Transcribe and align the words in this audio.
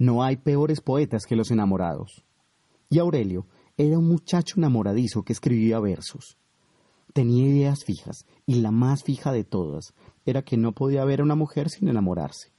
No 0.00 0.22
hay 0.22 0.38
peores 0.38 0.80
poetas 0.80 1.26
que 1.26 1.36
los 1.36 1.50
enamorados. 1.50 2.24
Y 2.88 3.00
Aurelio 3.00 3.46
era 3.76 3.98
un 3.98 4.08
muchacho 4.08 4.54
enamoradizo 4.56 5.24
que 5.24 5.34
escribía 5.34 5.78
versos. 5.78 6.38
Tenía 7.12 7.46
ideas 7.46 7.84
fijas, 7.84 8.24
y 8.46 8.62
la 8.62 8.70
más 8.70 9.02
fija 9.04 9.30
de 9.30 9.44
todas 9.44 9.92
era 10.24 10.40
que 10.40 10.56
no 10.56 10.72
podía 10.72 11.04
ver 11.04 11.20
a 11.20 11.24
una 11.24 11.34
mujer 11.34 11.68
sin 11.68 11.88
enamorarse. 11.88 12.50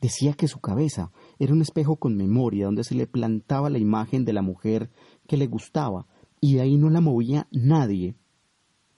Decía 0.00 0.34
que 0.34 0.46
su 0.46 0.60
cabeza 0.60 1.10
era 1.40 1.52
un 1.52 1.62
espejo 1.62 1.96
con 1.96 2.16
memoria 2.16 2.66
donde 2.66 2.84
se 2.84 2.94
le 2.94 3.08
plantaba 3.08 3.68
la 3.68 3.78
imagen 3.78 4.24
de 4.24 4.32
la 4.32 4.42
mujer 4.42 4.88
que 5.26 5.36
le 5.36 5.48
gustaba 5.48 6.06
y 6.40 6.54
de 6.54 6.60
ahí 6.60 6.76
no 6.76 6.90
la 6.90 7.00
movía 7.00 7.48
nadie 7.50 8.14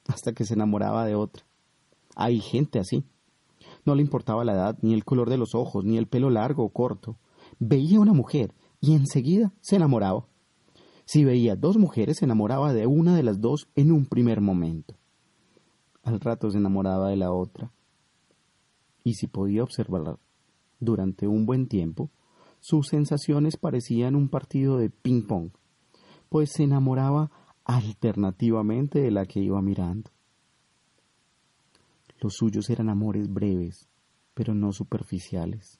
hasta 0.07 0.35
que 0.35 0.45
se 0.45 0.53
enamoraba 0.53 1.07
de 1.07 1.15
otra. 1.15 1.47
Hay 2.15 2.41
gente 2.41 2.79
así. 2.79 3.05
No 3.87 3.95
le 3.95 4.03
importaba 4.03 4.45
la 4.45 4.53
edad, 4.53 4.79
ni 4.83 4.93
el 4.93 5.07
color 5.07 5.31
de 5.31 5.39
los 5.39 5.55
ojos, 5.55 5.83
ni 5.83 5.97
el 5.97 6.09
pelo 6.09 6.29
largo 6.29 6.63
o 6.63 6.69
corto. 6.69 7.17
Veía 7.59 8.01
una 8.01 8.13
mujer 8.13 8.55
y 8.81 8.95
enseguida 8.95 9.53
se 9.61 9.77
enamoraba. 9.77 10.27
Si 11.05 11.25
veía 11.25 11.57
dos 11.57 11.77
mujeres, 11.77 12.19
se 12.19 12.25
enamoraba 12.25 12.73
de 12.73 12.87
una 12.87 13.17
de 13.17 13.23
las 13.23 13.41
dos 13.41 13.69
en 13.75 13.93
un 13.93 14.07
primer 14.07 14.41
momento. 14.41 14.95
Al 16.03 16.21
rato 16.21 16.51
se 16.51 16.59
enamoraba 16.59 17.11
de 17.11 17.17
la 17.17 17.33
otra. 17.33 17.71
Y 19.03 19.15
si 19.15 19.27
podía 19.27 19.63
observarla 19.63 20.19
durante 20.81 21.27
un 21.27 21.47
buen 21.47 21.69
tiempo, 21.69 22.11
sus 22.61 22.89
sensaciones 22.89 23.57
parecían 23.57 24.17
un 24.17 24.29
partido 24.29 24.79
de 24.79 24.89
ping-pong 24.91 25.51
pues 26.35 26.51
se 26.51 26.65
enamoraba 26.65 27.31
alternativamente 27.65 28.99
de 28.99 29.13
la 29.13 29.25
que 29.25 29.39
iba 29.39 29.63
mirando. 29.63 30.11
Los 32.19 32.35
suyos 32.35 32.71
eran 32.71 32.89
amores 32.89 33.33
breves, 33.33 33.89
pero 34.35 34.53
no 34.53 34.73
superficiales. 34.73 35.79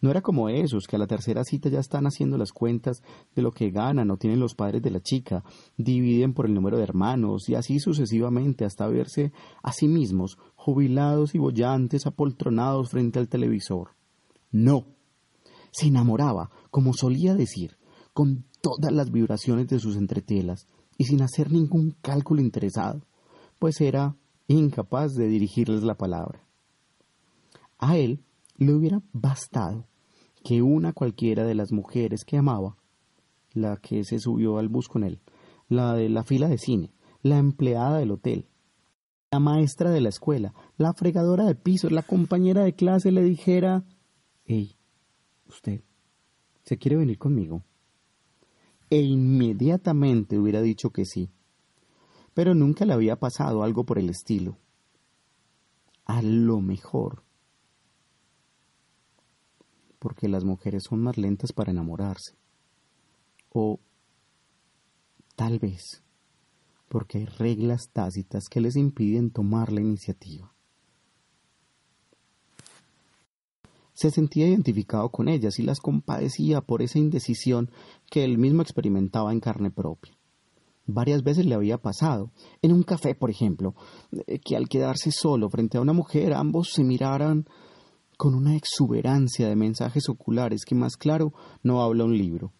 No 0.00 0.10
era 0.10 0.22
como 0.22 0.48
esos 0.48 0.86
que 0.86 0.94
a 0.94 0.98
la 0.98 1.08
tercera 1.08 1.42
cita 1.42 1.68
ya 1.68 1.80
están 1.80 2.06
haciendo 2.06 2.38
las 2.38 2.52
cuentas 2.52 3.02
de 3.34 3.42
lo 3.42 3.50
que 3.50 3.70
ganan 3.70 4.10
o 4.10 4.16
tienen 4.16 4.38
los 4.38 4.54
padres 4.54 4.80
de 4.80 4.92
la 4.92 5.00
chica, 5.00 5.42
dividen 5.76 6.34
por 6.34 6.46
el 6.46 6.54
número 6.54 6.76
de 6.76 6.84
hermanos 6.84 7.48
y 7.48 7.56
así 7.56 7.80
sucesivamente 7.80 8.64
hasta 8.64 8.86
verse 8.86 9.32
a 9.62 9.72
sí 9.72 9.88
mismos 9.88 10.38
jubilados 10.54 11.34
y 11.34 11.38
bollantes 11.38 12.06
apoltronados 12.06 12.90
frente 12.90 13.18
al 13.18 13.28
televisor. 13.28 13.90
No. 14.52 14.86
Se 15.72 15.88
enamoraba, 15.88 16.50
como 16.70 16.92
solía 16.94 17.34
decir, 17.34 17.76
con 18.12 18.44
todas 18.60 18.92
las 18.92 19.10
vibraciones 19.10 19.68
de 19.68 19.80
sus 19.80 19.96
entretelas 19.96 20.68
y 20.96 21.04
sin 21.04 21.22
hacer 21.22 21.50
ningún 21.50 21.96
cálculo 22.02 22.40
interesado, 22.40 23.02
pues 23.58 23.80
era 23.80 24.16
incapaz 24.46 25.14
de 25.14 25.26
dirigirles 25.28 25.82
la 25.82 25.96
palabra. 25.96 26.42
A 27.78 27.96
él 27.96 28.24
le 28.58 28.74
hubiera 28.74 29.00
bastado 29.12 29.88
que 30.44 30.60
una 30.60 30.92
cualquiera 30.92 31.44
de 31.44 31.54
las 31.54 31.72
mujeres 31.72 32.26
que 32.26 32.36
amaba, 32.36 32.76
la 33.54 33.78
que 33.78 34.04
se 34.04 34.18
subió 34.18 34.58
al 34.58 34.68
bus 34.68 34.88
con 34.88 35.02
él, 35.02 35.20
la 35.68 35.94
de 35.94 36.10
la 36.10 36.22
fila 36.22 36.48
de 36.48 36.58
cine, 36.58 36.92
la 37.22 37.38
empleada 37.38 37.98
del 37.98 38.10
hotel, 38.10 38.48
la 39.30 39.40
maestra 39.40 39.90
de 39.90 40.02
la 40.02 40.10
escuela, 40.10 40.52
la 40.76 40.92
fregadora 40.92 41.44
de 41.44 41.54
pisos, 41.54 41.90
la 41.90 42.02
compañera 42.02 42.64
de 42.64 42.74
clase 42.74 43.10
le 43.10 43.22
dijera, 43.22 43.86
hey, 44.44 44.76
usted, 45.48 45.82
¿se 46.64 46.76
quiere 46.76 46.98
venir 46.98 47.16
conmigo? 47.16 47.62
e 48.90 49.00
inmediatamente 49.00 50.38
hubiera 50.38 50.62
dicho 50.62 50.90
que 50.90 51.04
sí. 51.04 51.30
Pero 52.34 52.54
nunca 52.54 52.84
le 52.84 52.92
había 52.92 53.16
pasado 53.16 53.62
algo 53.62 53.84
por 53.84 53.98
el 53.98 54.08
estilo. 54.08 54.58
A 56.04 56.22
lo 56.22 56.60
mejor. 56.60 57.24
Porque 59.98 60.28
las 60.28 60.44
mujeres 60.44 60.84
son 60.84 61.00
más 61.00 61.16
lentas 61.16 61.52
para 61.52 61.70
enamorarse. 61.72 62.36
O 63.50 63.80
tal 65.36 65.58
vez 65.58 66.02
porque 66.88 67.18
hay 67.18 67.26
reglas 67.26 67.90
tácitas 67.92 68.48
que 68.48 68.60
les 68.60 68.76
impiden 68.76 69.30
tomar 69.30 69.72
la 69.72 69.80
iniciativa. 69.80 70.52
se 73.98 74.12
sentía 74.12 74.46
identificado 74.46 75.08
con 75.08 75.28
ellas 75.28 75.58
y 75.58 75.64
las 75.64 75.80
compadecía 75.80 76.60
por 76.60 76.82
esa 76.82 77.00
indecisión 77.00 77.68
que 78.08 78.22
él 78.22 78.38
mismo 78.38 78.62
experimentaba 78.62 79.32
en 79.32 79.40
carne 79.40 79.72
propia. 79.72 80.16
Varias 80.86 81.24
veces 81.24 81.46
le 81.46 81.56
había 81.56 81.78
pasado, 81.78 82.30
en 82.62 82.72
un 82.72 82.84
café, 82.84 83.16
por 83.16 83.28
ejemplo, 83.28 83.74
eh, 84.28 84.38
que 84.38 84.54
al 84.54 84.68
quedarse 84.68 85.10
solo 85.10 85.50
frente 85.50 85.78
a 85.78 85.80
una 85.80 85.94
mujer 85.94 86.32
ambos 86.32 86.70
se 86.74 86.84
miraran 86.84 87.48
con 88.18 88.34
una 88.34 88.54
exuberancia 88.54 89.48
de 89.48 89.56
mensajes 89.56 90.10
oculares 90.10 90.66
que 90.66 90.74
más 90.74 90.98
claro 90.98 91.32
no 91.62 91.82
habla 91.82 92.04
un 92.04 92.18
libro. 92.18 92.52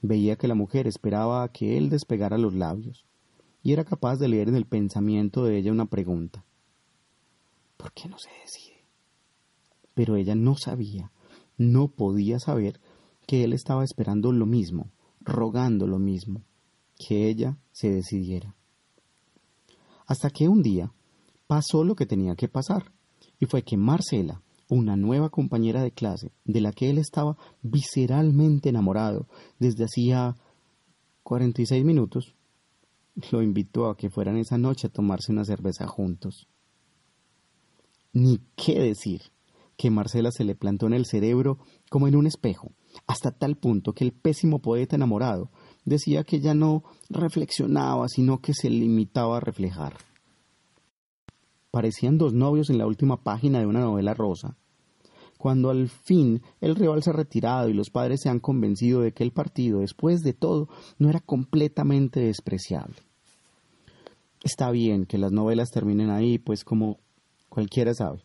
Veía 0.00 0.36
que 0.36 0.48
la 0.48 0.54
mujer 0.54 0.86
esperaba 0.86 1.42
a 1.42 1.52
que 1.52 1.76
él 1.76 1.90
despegara 1.90 2.38
los 2.38 2.54
labios, 2.54 3.04
y 3.62 3.74
era 3.74 3.84
capaz 3.84 4.16
de 4.16 4.28
leer 4.28 4.48
en 4.48 4.56
el 4.56 4.64
pensamiento 4.64 5.44
de 5.44 5.58
ella 5.58 5.72
una 5.72 5.84
pregunta. 5.84 6.42
¿Por 7.76 7.92
qué 7.92 8.08
no 8.08 8.16
se 8.18 8.30
decide? 8.30 8.78
pero 9.98 10.14
ella 10.14 10.36
no 10.36 10.54
sabía, 10.56 11.10
no 11.56 11.88
podía 11.88 12.38
saber 12.38 12.78
que 13.26 13.42
él 13.42 13.52
estaba 13.52 13.82
esperando 13.82 14.30
lo 14.30 14.46
mismo, 14.46 14.92
rogando 15.22 15.88
lo 15.88 15.98
mismo, 15.98 16.44
que 16.96 17.28
ella 17.28 17.58
se 17.72 17.90
decidiera. 17.90 18.54
Hasta 20.06 20.30
que 20.30 20.46
un 20.46 20.62
día 20.62 20.92
pasó 21.48 21.82
lo 21.82 21.96
que 21.96 22.06
tenía 22.06 22.36
que 22.36 22.46
pasar, 22.46 22.92
y 23.40 23.46
fue 23.46 23.62
que 23.62 23.76
Marcela, 23.76 24.40
una 24.68 24.96
nueva 24.96 25.30
compañera 25.30 25.82
de 25.82 25.92
clase, 25.92 26.32
de 26.44 26.60
la 26.60 26.72
que 26.72 26.90
él 26.90 26.98
estaba 26.98 27.36
visceralmente 27.62 28.68
enamorado 28.68 29.26
desde 29.58 29.84
hacía 29.84 30.36
cuarenta 31.22 31.62
y 31.62 31.66
seis 31.66 31.84
minutos, 31.84 32.34
lo 33.30 33.42
invitó 33.42 33.88
a 33.88 33.96
que 33.96 34.10
fueran 34.10 34.36
esa 34.36 34.58
noche 34.58 34.86
a 34.86 34.90
tomarse 34.90 35.32
una 35.32 35.44
cerveza 35.44 35.86
juntos. 35.86 36.48
Ni 38.12 38.40
qué 38.56 38.80
decir 38.80 39.22
que 39.76 39.90
Marcela 39.90 40.30
se 40.32 40.44
le 40.44 40.54
plantó 40.54 40.86
en 40.86 40.94
el 40.94 41.06
cerebro 41.06 41.58
como 41.90 42.08
en 42.08 42.16
un 42.16 42.26
espejo, 42.26 42.72
hasta 43.06 43.30
tal 43.30 43.56
punto 43.56 43.92
que 43.92 44.04
el 44.04 44.12
pésimo 44.12 44.60
poeta 44.60 44.96
enamorado 44.96 45.50
decía 45.84 46.24
que 46.24 46.40
ya 46.40 46.54
no 46.54 46.82
reflexionaba, 47.08 48.08
sino 48.08 48.40
que 48.40 48.54
se 48.54 48.70
limitaba 48.70 49.36
a 49.36 49.40
reflejar. 49.40 49.94
Parecían 51.70 52.18
dos 52.18 52.34
novios 52.34 52.70
en 52.70 52.78
la 52.78 52.86
última 52.86 53.22
página 53.22 53.58
de 53.58 53.66
una 53.66 53.80
novela 53.80 54.14
rosa. 54.14 54.56
Cuando 55.36 55.70
al 55.70 55.88
fin 55.88 56.42
el 56.60 56.74
rival 56.74 57.02
se 57.02 57.10
ha 57.10 57.12
retirado 57.12 57.68
y 57.68 57.74
los 57.74 57.90
padres 57.90 58.22
se 58.22 58.28
han 58.28 58.40
convencido 58.40 59.02
de 59.02 59.12
que 59.12 59.22
el 59.22 59.32
partido, 59.32 59.80
después 59.80 60.22
de 60.22 60.32
todo, 60.32 60.68
no 60.98 61.08
era 61.08 61.20
completamente 61.20 62.20
despreciable. 62.20 62.96
Está 64.42 64.70
bien 64.70 65.06
que 65.06 65.18
las 65.18 65.32
novelas 65.32 65.70
terminen 65.70 66.10
ahí, 66.10 66.38
pues 66.38 66.64
como 66.64 66.98
cualquiera 67.48 67.94
sabe 67.94 68.22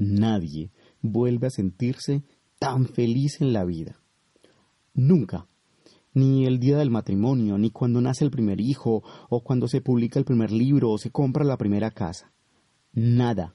nadie 0.00 0.70
vuelve 1.02 1.46
a 1.46 1.50
sentirse 1.50 2.24
tan 2.58 2.86
feliz 2.86 3.40
en 3.40 3.52
la 3.52 3.64
vida. 3.64 4.00
Nunca. 4.94 5.46
Ni 6.12 6.46
el 6.46 6.58
día 6.58 6.76
del 6.78 6.90
matrimonio, 6.90 7.56
ni 7.58 7.70
cuando 7.70 8.00
nace 8.00 8.24
el 8.24 8.30
primer 8.30 8.60
hijo, 8.60 9.02
o 9.28 9.42
cuando 9.42 9.68
se 9.68 9.80
publica 9.80 10.18
el 10.18 10.24
primer 10.24 10.50
libro, 10.50 10.90
o 10.90 10.98
se 10.98 11.10
compra 11.10 11.44
la 11.44 11.56
primera 11.56 11.90
casa. 11.90 12.32
Nada. 12.92 13.54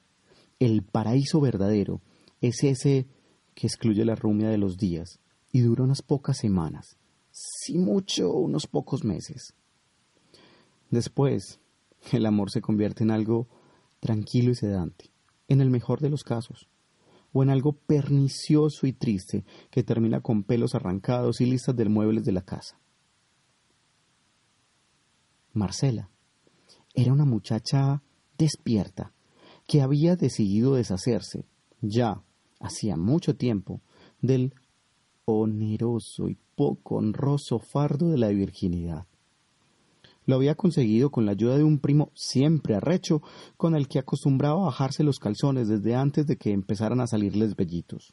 El 0.58 0.82
paraíso 0.82 1.40
verdadero 1.40 2.00
es 2.40 2.64
ese 2.64 3.06
que 3.54 3.66
excluye 3.66 4.04
la 4.04 4.14
rumia 4.14 4.48
de 4.48 4.58
los 4.58 4.78
días 4.78 5.20
y 5.52 5.60
dura 5.60 5.84
unas 5.84 6.02
pocas 6.02 6.38
semanas, 6.38 6.96
si 7.30 7.76
mucho 7.76 8.32
unos 8.32 8.66
pocos 8.66 9.04
meses. 9.04 9.54
Después, 10.90 11.60
el 12.12 12.24
amor 12.24 12.50
se 12.50 12.62
convierte 12.62 13.04
en 13.04 13.10
algo 13.10 13.48
tranquilo 14.00 14.50
y 14.50 14.54
sedante 14.54 15.10
en 15.48 15.60
el 15.60 15.70
mejor 15.70 16.00
de 16.00 16.10
los 16.10 16.24
casos, 16.24 16.68
o 17.36 17.42
en 17.42 17.50
algo 17.50 17.74
pernicioso 17.74 18.86
y 18.86 18.94
triste 18.94 19.44
que 19.70 19.82
termina 19.82 20.22
con 20.22 20.42
pelos 20.42 20.74
arrancados 20.74 21.42
y 21.42 21.44
listas 21.44 21.76
de 21.76 21.84
muebles 21.84 22.24
de 22.24 22.32
la 22.32 22.40
casa. 22.40 22.80
Marcela 25.52 26.08
era 26.94 27.12
una 27.12 27.26
muchacha 27.26 28.02
despierta 28.38 29.12
que 29.66 29.82
había 29.82 30.16
decidido 30.16 30.76
deshacerse, 30.76 31.44
ya 31.82 32.22
hacía 32.58 32.96
mucho 32.96 33.36
tiempo, 33.36 33.82
del 34.22 34.54
oneroso 35.26 36.30
y 36.30 36.38
poco 36.54 36.96
honroso 36.96 37.58
fardo 37.58 38.08
de 38.08 38.16
la 38.16 38.28
virginidad. 38.28 39.06
Lo 40.26 40.34
había 40.34 40.56
conseguido 40.56 41.10
con 41.10 41.24
la 41.24 41.32
ayuda 41.32 41.56
de 41.56 41.64
un 41.64 41.78
primo 41.78 42.10
siempre 42.14 42.74
arrecho, 42.74 43.22
con 43.56 43.76
el 43.76 43.88
que 43.88 44.00
acostumbraba 44.00 44.64
bajarse 44.64 45.04
los 45.04 45.18
calzones 45.18 45.68
desde 45.68 45.94
antes 45.94 46.26
de 46.26 46.36
que 46.36 46.50
empezaran 46.52 47.00
a 47.00 47.06
salirles 47.06 47.54
vellitos. 47.54 48.12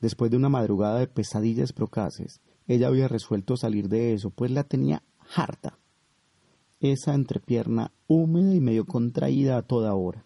Después 0.00 0.30
de 0.30 0.36
una 0.36 0.48
madrugada 0.48 0.98
de 0.98 1.06
pesadillas 1.06 1.72
procaces, 1.72 2.40
ella 2.66 2.88
había 2.88 3.06
resuelto 3.06 3.56
salir 3.56 3.88
de 3.88 4.12
eso, 4.12 4.30
pues 4.30 4.50
la 4.50 4.64
tenía 4.64 5.02
harta. 5.34 5.78
Esa 6.80 7.14
entrepierna 7.14 7.92
húmeda 8.08 8.54
y 8.54 8.60
medio 8.60 8.86
contraída 8.86 9.56
a 9.56 9.62
toda 9.62 9.94
hora. 9.94 10.24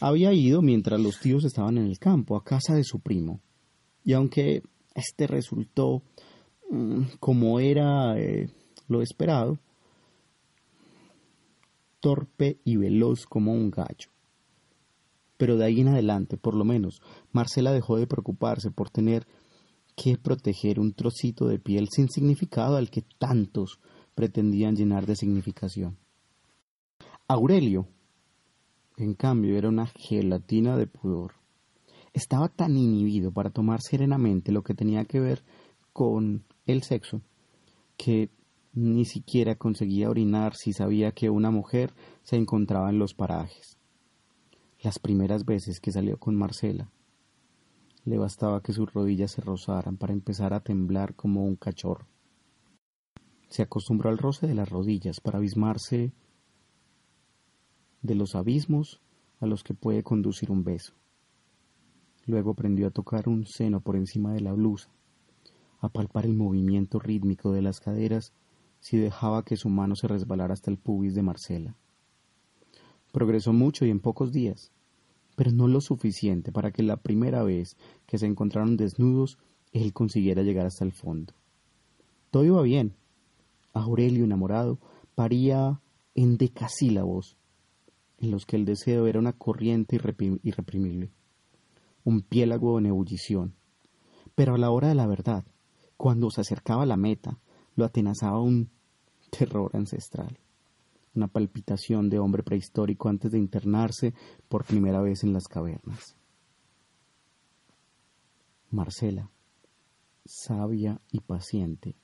Había 0.00 0.32
ido 0.32 0.62
mientras 0.62 1.00
los 1.00 1.20
tíos 1.20 1.44
estaban 1.44 1.76
en 1.78 1.86
el 1.86 1.98
campo, 1.98 2.36
a 2.36 2.44
casa 2.44 2.74
de 2.74 2.84
su 2.84 3.00
primo, 3.00 3.40
y 4.04 4.12
aunque 4.12 4.62
este 4.94 5.26
resultó 5.26 6.02
mm, 6.70 7.02
como 7.20 7.58
era 7.58 8.18
eh, 8.18 8.48
lo 8.88 9.02
esperado, 9.02 9.58
torpe 12.00 12.58
y 12.64 12.76
veloz 12.76 13.26
como 13.26 13.52
un 13.52 13.70
gallo. 13.70 14.10
Pero 15.36 15.56
de 15.56 15.64
ahí 15.64 15.80
en 15.80 15.88
adelante, 15.88 16.36
por 16.36 16.54
lo 16.54 16.64
menos, 16.64 17.00
Marcela 17.32 17.72
dejó 17.72 17.96
de 17.96 18.06
preocuparse 18.06 18.70
por 18.70 18.90
tener 18.90 19.26
que 19.96 20.18
proteger 20.18 20.80
un 20.80 20.92
trocito 20.92 21.46
de 21.46 21.58
piel 21.58 21.88
sin 21.90 22.08
significado 22.08 22.76
al 22.76 22.90
que 22.90 23.04
tantos 23.18 23.80
pretendían 24.14 24.76
llenar 24.76 25.06
de 25.06 25.16
significación. 25.16 25.98
Aurelio, 27.26 27.88
en 28.96 29.14
cambio, 29.14 29.56
era 29.56 29.68
una 29.68 29.86
gelatina 29.86 30.76
de 30.76 30.86
pudor. 30.86 31.32
Estaba 32.12 32.48
tan 32.48 32.76
inhibido 32.76 33.32
para 33.32 33.50
tomar 33.50 33.80
serenamente 33.82 34.52
lo 34.52 34.62
que 34.62 34.74
tenía 34.74 35.04
que 35.04 35.20
ver 35.20 35.42
con 35.92 36.44
el 36.66 36.82
sexo 36.82 37.22
que 37.96 38.30
ni 38.74 39.04
siquiera 39.04 39.54
conseguía 39.54 40.10
orinar 40.10 40.56
si 40.56 40.72
sabía 40.72 41.12
que 41.12 41.30
una 41.30 41.50
mujer 41.50 41.94
se 42.22 42.36
encontraba 42.36 42.90
en 42.90 42.98
los 42.98 43.14
parajes. 43.14 43.78
Las 44.82 44.98
primeras 44.98 45.44
veces 45.44 45.80
que 45.80 45.92
salió 45.92 46.18
con 46.18 46.34
Marcela, 46.34 46.90
le 48.04 48.18
bastaba 48.18 48.62
que 48.62 48.72
sus 48.72 48.92
rodillas 48.92 49.30
se 49.30 49.40
rozaran 49.40 49.96
para 49.96 50.12
empezar 50.12 50.52
a 50.52 50.60
temblar 50.60 51.14
como 51.14 51.44
un 51.44 51.56
cachorro. 51.56 52.06
Se 53.48 53.62
acostumbró 53.62 54.10
al 54.10 54.18
roce 54.18 54.46
de 54.46 54.54
las 54.54 54.68
rodillas 54.68 55.20
para 55.20 55.38
abismarse 55.38 56.12
de 58.02 58.14
los 58.14 58.34
abismos 58.34 59.00
a 59.40 59.46
los 59.46 59.62
que 59.62 59.72
puede 59.72 60.02
conducir 60.02 60.50
un 60.50 60.64
beso. 60.64 60.94
Luego 62.26 62.50
aprendió 62.50 62.88
a 62.88 62.90
tocar 62.90 63.28
un 63.28 63.46
seno 63.46 63.80
por 63.80 63.96
encima 63.96 64.34
de 64.34 64.40
la 64.40 64.52
blusa, 64.52 64.90
a 65.80 65.88
palpar 65.88 66.26
el 66.26 66.34
movimiento 66.34 66.98
rítmico 66.98 67.52
de 67.52 67.62
las 67.62 67.80
caderas 67.80 68.32
si 68.84 68.98
dejaba 68.98 69.46
que 69.46 69.56
su 69.56 69.70
mano 69.70 69.96
se 69.96 70.06
resbalara 70.06 70.52
hasta 70.52 70.70
el 70.70 70.76
pubis 70.76 71.14
de 71.14 71.22
Marcela. 71.22 71.74
Progresó 73.12 73.54
mucho 73.54 73.86
y 73.86 73.90
en 73.90 73.98
pocos 73.98 74.30
días, 74.30 74.72
pero 75.36 75.52
no 75.52 75.68
lo 75.68 75.80
suficiente 75.80 76.52
para 76.52 76.70
que 76.70 76.82
la 76.82 76.98
primera 76.98 77.42
vez 77.42 77.78
que 78.06 78.18
se 78.18 78.26
encontraron 78.26 78.76
desnudos 78.76 79.38
él 79.72 79.94
consiguiera 79.94 80.42
llegar 80.42 80.66
hasta 80.66 80.84
el 80.84 80.92
fondo. 80.92 81.32
Todo 82.30 82.44
iba 82.44 82.60
bien. 82.60 82.94
Aurelio, 83.72 84.22
enamorado, 84.22 84.78
paría 85.14 85.80
en 86.14 86.36
decasílabos, 86.36 87.38
en 88.18 88.32
los 88.32 88.44
que 88.44 88.56
el 88.56 88.66
deseo 88.66 89.06
era 89.06 89.18
una 89.18 89.32
corriente 89.32 89.96
irreprimible, 89.96 91.10
un 92.04 92.20
piélago 92.20 92.78
en 92.78 92.86
ebullición. 92.86 93.54
Pero 94.34 94.56
a 94.56 94.58
la 94.58 94.70
hora 94.70 94.88
de 94.88 94.94
la 94.94 95.06
verdad, 95.06 95.46
cuando 95.96 96.30
se 96.30 96.42
acercaba 96.42 96.82
a 96.82 96.86
la 96.86 96.98
meta, 96.98 97.38
lo 97.76 97.86
atenazaba 97.86 98.40
un 98.40 98.73
terror 99.38 99.70
ancestral 99.74 100.38
una 101.14 101.28
palpitación 101.28 102.10
de 102.10 102.18
hombre 102.18 102.42
prehistórico 102.42 103.08
antes 103.08 103.30
de 103.30 103.38
internarse 103.38 104.14
por 104.48 104.64
primera 104.64 105.00
vez 105.00 105.22
en 105.22 105.32
las 105.32 105.46
cavernas. 105.46 106.16
Marcela, 108.70 109.30
sabia 110.24 111.00
y 111.12 111.20
paciente, 111.20 111.94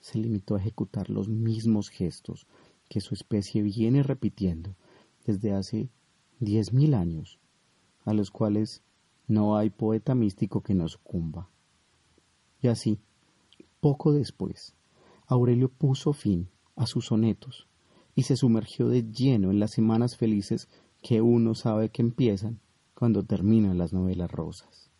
se 0.00 0.18
limitó 0.18 0.56
a 0.56 0.60
ejecutar 0.60 1.08
los 1.10 1.28
mismos 1.28 1.88
gestos 1.88 2.46
que 2.88 3.00
su 3.00 3.14
especie 3.14 3.62
viene 3.62 4.02
repitiendo 4.02 4.76
desde 5.24 5.52
hace 5.52 5.88
diez 6.40 6.72
mil 6.72 6.94
años, 6.94 7.38
a 8.04 8.12
los 8.12 8.30
cuales 8.30 8.82
no 9.28 9.56
hay 9.56 9.70
poeta 9.70 10.14
místico 10.14 10.60
que 10.62 10.74
no 10.74 10.88
sucumba. 10.88 11.48
Y 12.60 12.68
así, 12.68 12.98
poco 13.80 14.12
después, 14.12 14.74
Aurelio 15.34 15.68
puso 15.68 16.12
fin 16.12 16.48
a 16.76 16.86
sus 16.86 17.06
sonetos 17.06 17.66
y 18.14 18.22
se 18.22 18.36
sumergió 18.36 18.88
de 18.88 19.02
lleno 19.02 19.50
en 19.50 19.58
las 19.58 19.72
semanas 19.72 20.16
felices 20.16 20.68
que 21.02 21.20
uno 21.20 21.54
sabe 21.54 21.90
que 21.90 22.02
empiezan 22.02 22.60
cuando 22.94 23.24
terminan 23.24 23.76
las 23.76 23.92
novelas 23.92 24.30
rosas. 24.30 24.90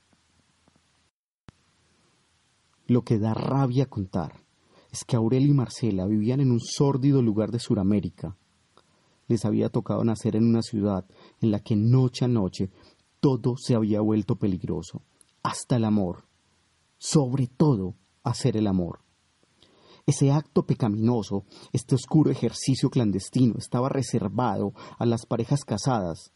Lo 2.87 3.03
que 3.03 3.19
da 3.19 3.33
rabia 3.33 3.87
contar 3.87 4.43
es 4.91 5.05
que 5.05 5.17
Aurelio 5.17 5.53
y 5.53 5.55
Marcela 5.55 6.07
vivían 6.07 6.41
en 6.41 6.51
un 6.51 6.61
sórdido 6.61 7.23
lugar 7.23 7.51
de 7.51 7.61
Suramérica. 7.61 8.37
Les 9.29 9.45
había 9.45 9.71
tocado 9.71 10.05
nacer 10.05 10.37
en 10.37 10.45
una 10.45 10.63
ciudad 10.63 11.07
en 11.41 11.51
la 11.51 11.61
que 11.61 11.77
noche 11.77 12.25
a 12.25 12.29
noche 12.29 12.71
todo 13.21 13.57
se 13.57 13.75
había 13.75 14.01
vuelto 14.01 14.37
peligroso, 14.37 15.03
hasta 15.43 15.77
el 15.77 15.85
amor, 15.85 16.25
sobre 16.99 17.47
todo 17.47 17.95
hacer 18.23 18.57
el 18.57 18.67
amor. 18.67 19.04
Ese 20.07 20.31
acto 20.31 20.67
pecaminoso, 20.67 21.45
este 21.73 21.95
oscuro 21.95 22.31
ejercicio 22.31 22.91
clandestino, 22.91 23.55
estaba 23.57 23.89
reservado 23.89 24.75
a 24.99 25.07
las 25.07 25.25
parejas 25.25 25.65
casadas 25.65 26.33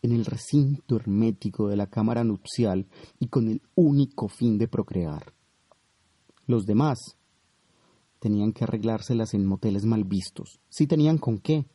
en 0.00 0.12
el 0.12 0.24
recinto 0.24 0.96
hermético 0.96 1.68
de 1.68 1.76
la 1.76 1.86
cámara 1.86 2.24
nupcial 2.24 2.86
y 3.18 3.28
con 3.28 3.48
el 3.48 3.60
único 3.74 4.28
fin 4.28 4.56
de 4.56 4.66
procrear. 4.66 5.34
Los 6.46 6.64
demás 6.64 7.18
tenían 8.18 8.52
que 8.52 8.64
arreglárselas 8.64 9.34
en 9.34 9.46
moteles 9.46 9.84
mal 9.84 10.04
vistos, 10.04 10.60
si 10.70 10.86
tenían 10.86 11.18
con 11.18 11.38
qué, 11.38 11.66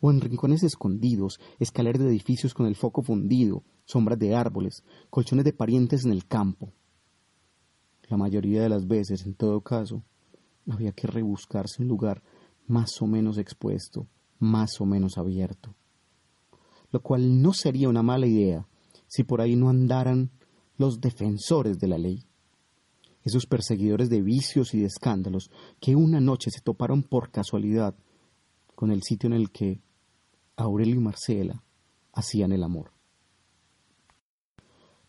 o 0.00 0.10
en 0.10 0.20
rincones 0.20 0.62
escondidos, 0.62 1.38
escaleras 1.58 2.02
de 2.02 2.08
edificios 2.08 2.52
con 2.52 2.66
el 2.66 2.74
foco 2.74 3.02
fundido, 3.02 3.62
sombras 3.84 4.18
de 4.18 4.34
árboles, 4.34 4.82
colchones 5.08 5.44
de 5.44 5.52
parientes 5.52 6.04
en 6.04 6.12
el 6.12 6.26
campo. 6.26 6.72
La 8.08 8.16
mayoría 8.16 8.62
de 8.62 8.68
las 8.68 8.86
veces, 8.86 9.24
en 9.24 9.34
todo 9.34 9.60
caso, 9.60 10.02
había 10.68 10.92
que 10.92 11.06
rebuscarse 11.06 11.82
un 11.82 11.88
lugar 11.88 12.22
más 12.66 13.00
o 13.02 13.06
menos 13.06 13.38
expuesto, 13.38 14.06
más 14.38 14.80
o 14.80 14.86
menos 14.86 15.18
abierto. 15.18 15.74
Lo 16.90 17.00
cual 17.00 17.40
no 17.40 17.52
sería 17.52 17.88
una 17.88 18.02
mala 18.02 18.26
idea 18.26 18.66
si 19.06 19.24
por 19.24 19.40
ahí 19.40 19.56
no 19.56 19.68
andaran 19.68 20.30
los 20.76 21.00
defensores 21.00 21.78
de 21.78 21.88
la 21.88 21.98
ley, 21.98 22.24
esos 23.22 23.46
perseguidores 23.46 24.08
de 24.08 24.22
vicios 24.22 24.72
y 24.72 24.80
de 24.80 24.86
escándalos 24.86 25.50
que 25.80 25.94
una 25.94 26.20
noche 26.20 26.50
se 26.50 26.60
toparon 26.60 27.02
por 27.02 27.30
casualidad 27.30 27.94
con 28.74 28.90
el 28.90 29.02
sitio 29.02 29.26
en 29.26 29.34
el 29.34 29.50
que 29.50 29.82
Aurelio 30.56 30.96
y 30.96 31.00
Marcela 31.00 31.62
hacían 32.12 32.52
el 32.52 32.62
amor. 32.62 32.92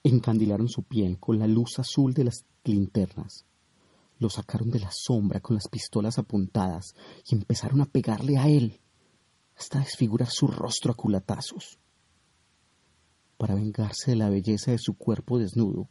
Encandilaron 0.04 0.68
su 0.68 0.84
piel 0.84 1.20
con 1.20 1.40
la 1.40 1.48
luz 1.48 1.80
azul 1.80 2.14
de 2.14 2.26
las 2.26 2.46
linternas 2.64 3.46
lo 4.22 4.30
sacaron 4.30 4.70
de 4.70 4.80
la 4.80 4.92
sombra 4.92 5.40
con 5.40 5.56
las 5.56 5.68
pistolas 5.68 6.20
apuntadas 6.20 6.94
y 7.26 7.34
empezaron 7.34 7.82
a 7.82 7.86
pegarle 7.86 8.38
a 8.38 8.48
él 8.48 8.80
hasta 9.58 9.80
desfigurar 9.80 10.30
su 10.30 10.46
rostro 10.46 10.92
a 10.92 10.96
culatazos. 10.96 11.80
Para 13.38 13.56
vengarse 13.56 14.12
de 14.12 14.18
la 14.18 14.30
belleza 14.30 14.70
de 14.70 14.78
su 14.78 14.94
cuerpo 14.94 15.40
desnudo, 15.40 15.90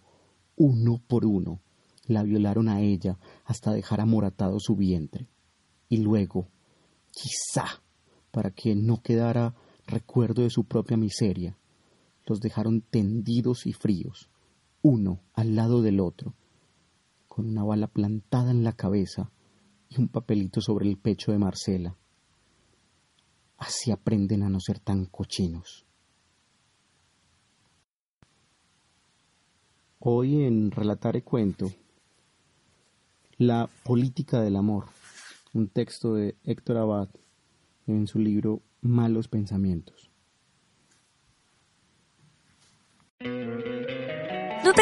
uno 0.54 1.02
por 1.08 1.26
uno, 1.26 1.60
la 2.06 2.22
violaron 2.22 2.68
a 2.68 2.80
ella 2.80 3.18
hasta 3.44 3.72
dejar 3.72 4.00
amoratado 4.00 4.60
su 4.60 4.76
vientre. 4.76 5.26
Y 5.88 5.96
luego, 5.96 6.46
quizá, 7.10 7.82
para 8.30 8.52
que 8.52 8.76
no 8.76 9.02
quedara 9.02 9.56
recuerdo 9.88 10.42
de 10.42 10.50
su 10.50 10.66
propia 10.66 10.96
miseria, 10.96 11.58
los 12.26 12.38
dejaron 12.38 12.80
tendidos 12.80 13.66
y 13.66 13.72
fríos, 13.72 14.30
uno 14.82 15.20
al 15.34 15.56
lado 15.56 15.82
del 15.82 15.98
otro, 15.98 16.36
con 17.30 17.48
una 17.48 17.62
bala 17.62 17.86
plantada 17.86 18.50
en 18.50 18.64
la 18.64 18.72
cabeza 18.72 19.30
y 19.88 20.00
un 20.00 20.08
papelito 20.08 20.60
sobre 20.60 20.88
el 20.88 20.98
pecho 20.98 21.30
de 21.30 21.38
Marcela. 21.38 21.96
Así 23.56 23.92
aprenden 23.92 24.42
a 24.42 24.48
no 24.48 24.58
ser 24.58 24.80
tan 24.80 25.06
cochinos. 25.06 25.86
Hoy 30.00 30.42
en 30.42 30.72
Relatar 30.72 31.22
Cuento, 31.22 31.70
La 33.38 33.70
política 33.84 34.40
del 34.40 34.56
amor, 34.56 34.86
un 35.54 35.68
texto 35.68 36.14
de 36.14 36.36
Héctor 36.42 36.78
Abad 36.78 37.10
en 37.86 38.08
su 38.08 38.18
libro 38.18 38.60
Malos 38.80 39.28
Pensamientos. 39.28 40.09